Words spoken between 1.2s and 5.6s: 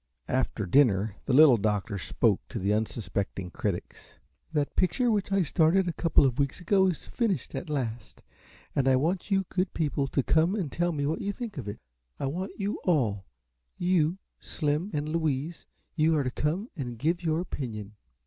the Little Doctor spoke to the unsuspecting critics. "That picture which I